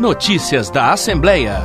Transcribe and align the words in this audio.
Notícias 0.00 0.70
da 0.70 0.94
Assembleia. 0.94 1.60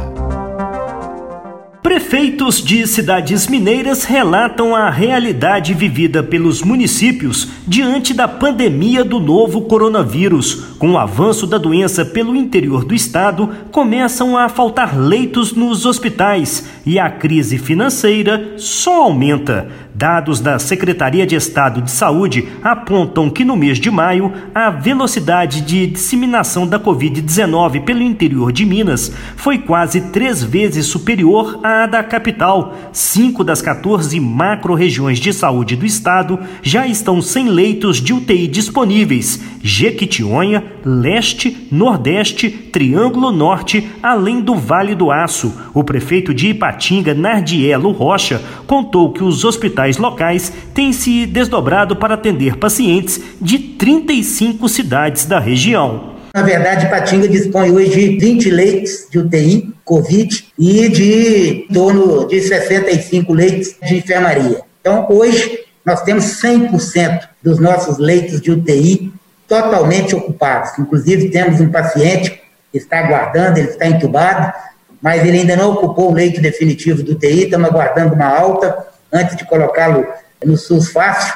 Prefeitos 1.81 2.61
de 2.61 2.85
cidades 2.85 3.47
mineiras 3.47 4.03
relatam 4.03 4.75
a 4.75 4.89
realidade 4.89 5.73
vivida 5.73 6.21
pelos 6.21 6.61
municípios 6.61 7.47
diante 7.65 8.13
da 8.13 8.27
pandemia 8.27 9.05
do 9.05 9.21
novo 9.21 9.61
coronavírus. 9.61 10.74
Com 10.77 10.91
o 10.91 10.97
avanço 10.97 11.47
da 11.47 11.57
doença 11.57 12.03
pelo 12.03 12.35
interior 12.35 12.83
do 12.83 12.93
estado, 12.93 13.49
começam 13.71 14.37
a 14.37 14.49
faltar 14.49 14.97
leitos 14.97 15.53
nos 15.53 15.85
hospitais 15.85 16.67
e 16.85 16.99
a 16.99 17.09
crise 17.09 17.57
financeira 17.57 18.55
só 18.57 19.03
aumenta. 19.03 19.69
Dados 19.95 20.41
da 20.41 20.59
Secretaria 20.59 21.25
de 21.25 21.35
Estado 21.35 21.81
de 21.81 21.89
Saúde 21.89 22.49
apontam 22.61 23.29
que 23.29 23.45
no 23.45 23.55
mês 23.55 23.79
de 23.79 23.89
maio, 23.89 24.33
a 24.53 24.69
velocidade 24.69 25.61
de 25.61 25.87
disseminação 25.87 26.67
da 26.67 26.77
Covid-19 26.77 27.85
pelo 27.85 28.01
interior 28.01 28.51
de 28.51 28.65
Minas 28.65 29.09
foi 29.37 29.57
quase 29.57 30.01
três 30.01 30.43
vezes 30.43 30.85
superior 30.87 31.61
à 31.63 31.85
da 31.85 32.03
capital. 32.03 32.75
Cinco 32.91 33.41
das 33.41 33.61
14 33.61 34.19
macro-regiões 34.19 35.17
de 35.17 35.31
saúde 35.31 35.77
do 35.77 35.85
estado 35.85 36.37
já 36.61 36.85
estão 36.85 37.21
sem 37.21 37.47
leitos 37.47 38.01
de 38.01 38.13
UTI 38.13 38.47
disponíveis. 38.47 39.41
Jequitinhonha, 39.63 40.61
Leste, 40.83 41.67
Nordeste, 41.71 42.49
Triângulo 42.49 43.31
Norte, 43.31 43.89
além 44.01 44.41
do 44.41 44.55
Vale 44.55 44.95
do 44.95 45.11
Aço. 45.11 45.53
O 45.73 45.83
prefeito 45.83 46.33
de 46.33 46.49
Ipatinga, 46.49 47.13
Nardielo 47.13 47.91
Rocha, 47.91 48.41
contou 48.67 49.13
que 49.13 49.23
os 49.23 49.43
hospitais 49.45 49.97
locais 49.97 50.51
têm 50.73 50.91
se 50.91 51.25
desdobrado 51.25 51.95
para 51.95 52.15
atender 52.15 52.57
pacientes 52.57 53.21
de 53.41 53.59
35 53.59 54.67
cidades 54.67 55.25
da 55.25 55.39
região. 55.39 56.15
Na 56.35 56.41
verdade, 56.41 56.89
Patinga 56.89 57.29
dispõe 57.29 57.71
hoje 57.71 58.09
de 58.09 58.17
20 58.17 58.49
leitos 58.49 59.07
de 59.09 59.19
UTI, 59.19 59.73
Covid, 59.85 60.45
e 60.59 60.89
de 60.89 61.65
em 61.69 61.73
torno 61.73 62.27
de 62.27 62.41
65 62.41 63.33
leitos 63.33 63.75
de 63.81 63.95
enfermaria. 63.95 64.59
Então, 64.81 65.07
hoje, 65.09 65.59
nós 65.85 66.01
temos 66.01 66.25
100% 66.41 67.21
dos 67.41 67.57
nossos 67.57 67.97
leitos 67.99 68.41
de 68.41 68.51
UTI 68.51 69.13
totalmente 69.47 70.15
ocupados. 70.15 70.77
Inclusive, 70.79 71.29
temos 71.29 71.59
um 71.59 71.69
paciente 71.69 72.41
que 72.71 72.77
está 72.77 72.99
aguardando, 72.99 73.59
ele 73.59 73.69
está 73.69 73.87
entubado, 73.87 74.53
mas 75.01 75.23
ele 75.25 75.39
ainda 75.39 75.55
não 75.55 75.71
ocupou 75.71 76.11
o 76.11 76.13
leito 76.13 76.41
definitivo 76.41 77.03
do 77.03 77.13
UTI, 77.13 77.43
estamos 77.43 77.69
aguardando 77.69 78.15
uma 78.15 78.25
alta 78.25 78.87
antes 79.11 79.35
de 79.35 79.45
colocá-lo 79.45 80.05
no 80.43 80.57
SUS 80.57 80.91
fácil, 80.91 81.33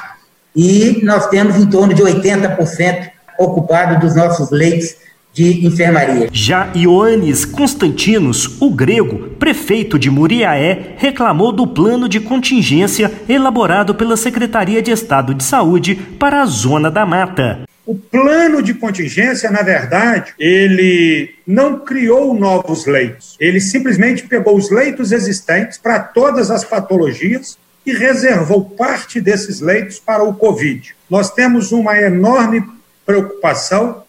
e 0.54 1.00
nós 1.02 1.28
temos 1.28 1.56
em 1.56 1.66
torno 1.66 1.94
de 1.94 2.02
80% 2.02 3.10
ocupado 3.38 3.98
dos 4.00 4.14
nossos 4.14 4.50
leitos 4.50 4.96
de 5.32 5.64
enfermaria. 5.64 6.28
Já 6.32 6.68
Ioannis 6.74 7.44
Constantinos, 7.44 8.60
o 8.60 8.70
grego, 8.70 9.30
prefeito 9.38 9.98
de 9.98 10.10
Muriaé, 10.10 10.94
reclamou 10.96 11.52
do 11.52 11.66
plano 11.66 12.08
de 12.08 12.20
contingência 12.20 13.10
elaborado 13.28 13.94
pela 13.94 14.16
Secretaria 14.16 14.82
de 14.82 14.90
Estado 14.90 15.32
de 15.32 15.44
Saúde 15.44 15.94
para 15.94 16.42
a 16.42 16.46
Zona 16.46 16.90
da 16.90 17.06
Mata. 17.06 17.69
Plano 18.10 18.60
de 18.60 18.74
contingência, 18.74 19.50
na 19.50 19.62
verdade, 19.62 20.34
ele 20.36 21.34
não 21.46 21.78
criou 21.78 22.34
novos 22.34 22.84
leitos. 22.84 23.36
Ele 23.38 23.60
simplesmente 23.60 24.26
pegou 24.26 24.56
os 24.56 24.68
leitos 24.68 25.12
existentes 25.12 25.78
para 25.78 26.00
todas 26.00 26.50
as 26.50 26.64
patologias 26.64 27.56
e 27.86 27.92
reservou 27.92 28.64
parte 28.64 29.20
desses 29.20 29.60
leitos 29.60 30.00
para 30.00 30.24
o 30.24 30.34
Covid. 30.34 30.94
Nós 31.08 31.30
temos 31.30 31.70
uma 31.70 31.96
enorme 31.96 32.64
preocupação 33.06 34.02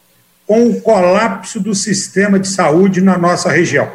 com 0.47 0.67
o 0.67 0.81
colapso 0.81 1.59
do 1.59 1.75
sistema 1.75 2.39
de 2.39 2.47
saúde 2.47 3.01
na 3.01 3.17
nossa 3.17 3.49
região. 3.49 3.89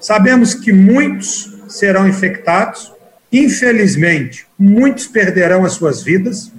Sabemos 0.00 0.54
que 0.54 0.72
muitos 0.72 1.54
serão 1.68 2.08
infectados, 2.08 2.92
infelizmente, 3.30 4.46
muitos 4.58 5.06
perderão 5.06 5.64
as 5.64 5.74
suas 5.74 6.02
vidas, 6.02 6.50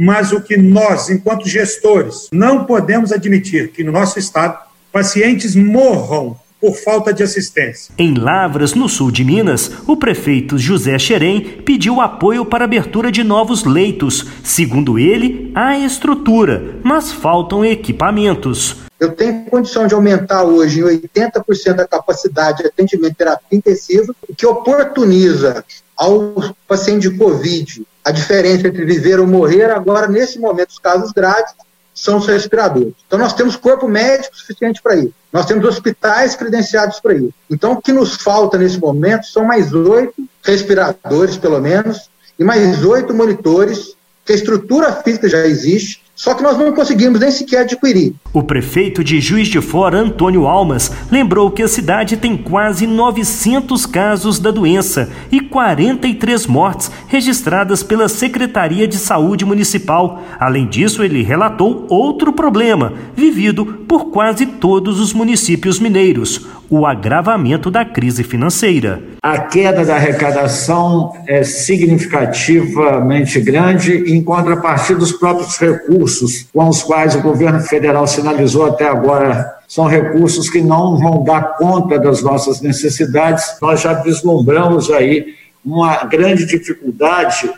mas 0.00 0.32
o 0.32 0.40
que 0.40 0.56
nós, 0.56 1.10
enquanto 1.10 1.46
gestores, 1.46 2.28
não 2.32 2.64
podemos 2.64 3.12
admitir 3.12 3.70
que 3.70 3.84
no 3.84 3.92
nosso 3.92 4.18
estado 4.18 4.58
pacientes 4.90 5.54
morram 5.54 6.38
por 6.58 6.74
falta 6.74 7.12
de 7.12 7.22
assistência. 7.22 7.94
Em 7.98 8.14
Lavras, 8.14 8.72
no 8.72 8.88
sul 8.88 9.10
de 9.10 9.22
Minas, 9.22 9.70
o 9.86 9.98
prefeito 9.98 10.56
José 10.56 10.98
Xerém 10.98 11.42
pediu 11.66 12.00
apoio 12.00 12.46
para 12.46 12.64
a 12.64 12.66
abertura 12.66 13.12
de 13.12 13.22
novos 13.22 13.64
leitos. 13.64 14.26
Segundo 14.42 14.98
ele, 14.98 15.52
há 15.54 15.78
estrutura, 15.78 16.76
mas 16.82 17.12
faltam 17.12 17.62
equipamentos. 17.62 18.78
Eu 18.98 19.12
tenho 19.12 19.44
condição 19.46 19.86
de 19.86 19.94
aumentar 19.94 20.44
hoje 20.44 20.80
em 20.80 20.82
80% 20.82 21.78
a 21.78 21.86
capacidade 21.86 22.62
de 22.62 22.68
atendimento 22.68 23.16
terapia 23.16 23.58
intensiva, 23.58 24.14
o 24.26 24.34
que 24.34 24.46
oportuniza 24.46 25.62
ao 25.94 26.54
paciente 26.66 27.10
de 27.10 27.18
Covid 27.18 27.82
a 28.04 28.10
diferença 28.10 28.68
entre 28.68 28.84
viver 28.84 29.20
ou 29.20 29.26
morrer, 29.26 29.70
agora, 29.70 30.06
nesse 30.08 30.38
momento, 30.38 30.70
os 30.70 30.78
casos 30.78 31.12
graves, 31.12 31.52
são 31.94 32.18
os 32.18 32.26
respiradores. 32.26 32.94
Então, 33.06 33.18
nós 33.18 33.34
temos 33.34 33.56
corpo 33.56 33.86
médico 33.88 34.36
suficiente 34.36 34.80
para 34.82 34.96
isso. 34.96 35.12
Nós 35.32 35.46
temos 35.46 35.64
hospitais 35.64 36.34
credenciados 36.34 36.98
para 37.00 37.14
isso. 37.14 37.34
Então, 37.50 37.72
o 37.72 37.82
que 37.82 37.92
nos 37.92 38.14
falta 38.16 38.56
nesse 38.56 38.78
momento 38.78 39.26
são 39.26 39.44
mais 39.44 39.72
oito 39.72 40.22
respiradores, 40.42 41.36
pelo 41.36 41.60
menos, 41.60 42.08
e 42.38 42.44
mais 42.44 42.84
oito 42.84 43.14
monitores, 43.14 43.94
que 44.24 44.32
a 44.32 44.36
estrutura 44.36 44.92
física 44.92 45.28
já 45.28 45.46
existe, 45.46 46.02
só 46.14 46.34
que 46.34 46.42
nós 46.42 46.56
não 46.56 46.74
conseguimos 46.74 47.20
nem 47.20 47.30
sequer 47.30 47.60
adquirir. 47.60 48.14
O 48.32 48.44
prefeito 48.44 49.02
de 49.02 49.20
Juiz 49.20 49.48
de 49.48 49.60
Fora, 49.60 49.98
Antônio 49.98 50.46
Almas, 50.46 50.92
lembrou 51.10 51.50
que 51.50 51.64
a 51.64 51.68
cidade 51.68 52.16
tem 52.16 52.36
quase 52.36 52.86
900 52.86 53.84
casos 53.86 54.38
da 54.38 54.52
doença 54.52 55.10
e 55.32 55.40
43 55.40 56.46
mortes 56.46 56.92
registradas 57.08 57.82
pela 57.82 58.08
Secretaria 58.08 58.86
de 58.86 58.98
Saúde 58.98 59.44
Municipal. 59.44 60.22
Além 60.38 60.68
disso, 60.68 61.02
ele 61.02 61.24
relatou 61.24 61.86
outro 61.90 62.32
problema 62.32 62.92
vivido 63.16 63.66
por 63.88 64.10
quase 64.10 64.46
todos 64.46 65.00
os 65.00 65.12
municípios 65.12 65.80
mineiros: 65.80 66.46
o 66.70 66.86
agravamento 66.86 67.68
da 67.68 67.84
crise 67.84 68.22
financeira. 68.22 69.02
A 69.22 69.38
queda 69.38 69.84
da 69.84 69.96
arrecadação 69.96 71.12
é 71.26 71.42
significativamente 71.42 73.40
grande 73.40 74.14
em 74.14 74.22
contrapartida 74.22 74.98
dos 74.98 75.12
próprios 75.12 75.58
recursos 75.58 76.46
com 76.54 76.68
os 76.68 76.82
quais 76.82 77.16
o 77.16 77.20
governo 77.20 77.60
federal 77.60 78.06
sinalizou 78.20 78.66
até 78.66 78.86
agora 78.86 79.56
são 79.66 79.86
recursos 79.86 80.50
que 80.50 80.60
não 80.60 80.96
vão 80.98 81.22
dar 81.22 81.56
conta 81.56 81.98
das 81.98 82.22
nossas 82.22 82.60
necessidades. 82.60 83.56
Nós 83.62 83.80
já 83.80 83.94
vislumbramos 83.94 84.90
aí 84.90 85.34
uma 85.64 86.04
grande 86.04 86.44
dificuldade 86.44 87.50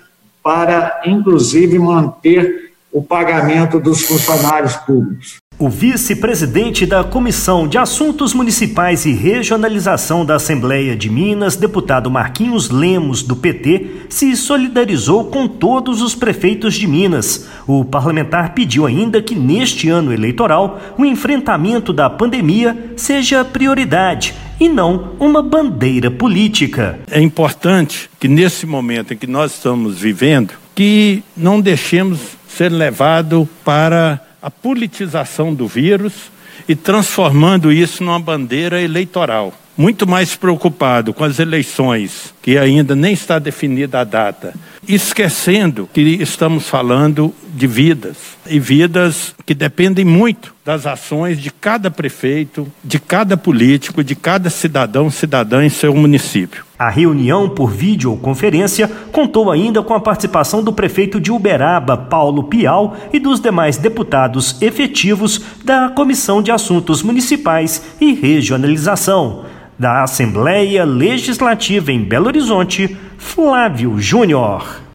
para, 0.42 1.00
inclusive, 1.06 1.78
manter 1.78 2.72
o 2.92 3.02
pagamento 3.02 3.80
dos 3.80 4.02
funcionários 4.02 4.76
públicos. 4.76 5.41
O 5.62 5.68
vice-presidente 5.68 6.84
da 6.84 7.04
Comissão 7.04 7.68
de 7.68 7.78
Assuntos 7.78 8.34
Municipais 8.34 9.06
e 9.06 9.12
Regionalização 9.12 10.26
da 10.26 10.34
Assembleia 10.34 10.96
de 10.96 11.08
Minas, 11.08 11.54
deputado 11.54 12.10
Marquinhos 12.10 12.68
Lemos, 12.68 13.22
do 13.22 13.36
PT, 13.36 14.06
se 14.08 14.34
solidarizou 14.34 15.26
com 15.26 15.46
todos 15.46 16.02
os 16.02 16.16
prefeitos 16.16 16.74
de 16.74 16.88
Minas. 16.88 17.46
O 17.64 17.84
parlamentar 17.84 18.54
pediu 18.54 18.86
ainda 18.86 19.22
que, 19.22 19.36
neste 19.36 19.88
ano 19.88 20.12
eleitoral, 20.12 20.80
o 20.98 21.04
enfrentamento 21.04 21.92
da 21.92 22.10
pandemia 22.10 22.94
seja 22.96 23.44
prioridade 23.44 24.34
e 24.58 24.68
não 24.68 25.12
uma 25.20 25.44
bandeira 25.44 26.10
política. 26.10 26.98
É 27.08 27.20
importante 27.20 28.10
que, 28.18 28.26
nesse 28.26 28.66
momento 28.66 29.14
em 29.14 29.16
que 29.16 29.28
nós 29.28 29.52
estamos 29.52 30.00
vivendo, 30.00 30.54
que 30.74 31.22
não 31.36 31.60
deixemos 31.60 32.18
ser 32.48 32.72
levado 32.72 33.48
para 33.64 34.20
a 34.42 34.50
politização 34.50 35.54
do 35.54 35.66
vírus 35.68 36.30
e 36.68 36.74
transformando 36.74 37.72
isso 37.72 38.02
numa 38.02 38.18
bandeira 38.18 38.82
eleitoral. 38.82 39.54
Muito 39.76 40.06
mais 40.06 40.36
preocupado 40.36 41.14
com 41.14 41.24
as 41.24 41.38
eleições, 41.38 42.34
que 42.42 42.58
ainda 42.58 42.94
nem 42.94 43.14
está 43.14 43.38
definida 43.38 44.00
a 44.00 44.04
data, 44.04 44.52
esquecendo 44.86 45.88
que 45.92 46.00
estamos 46.00 46.68
falando 46.68 47.34
de 47.54 47.66
vidas 47.66 48.16
e 48.46 48.58
vidas 48.58 49.34
que 49.46 49.54
dependem 49.54 50.04
muito 50.04 50.54
das 50.64 50.86
ações 50.86 51.40
de 51.40 51.50
cada 51.50 51.90
prefeito, 51.90 52.70
de 52.84 52.98
cada 52.98 53.36
político, 53.36 54.04
de 54.04 54.14
cada 54.14 54.50
cidadão, 54.50 55.10
cidadã 55.10 55.64
em 55.64 55.70
seu 55.70 55.94
município. 55.94 56.64
A 56.78 56.90
reunião 56.90 57.48
por 57.48 57.70
videoconferência 57.70 58.88
contou 59.10 59.50
ainda 59.50 59.82
com 59.82 59.94
a 59.94 60.00
participação 60.00 60.62
do 60.62 60.72
prefeito 60.72 61.20
de 61.20 61.32
Uberaba, 61.32 61.96
Paulo 61.96 62.44
Pial, 62.44 62.96
e 63.12 63.18
dos 63.18 63.40
demais 63.40 63.76
deputados 63.76 64.60
efetivos 64.60 65.40
da 65.64 65.88
Comissão 65.88 66.42
de 66.42 66.50
Assuntos 66.50 67.02
Municipais 67.02 67.82
e 68.00 68.12
Regionalização. 68.12 69.51
Da 69.82 70.04
Assembleia 70.04 70.84
Legislativa 70.84 71.90
em 71.90 72.04
Belo 72.04 72.28
Horizonte, 72.28 72.96
Flávio 73.18 73.98
Júnior. 73.98 74.82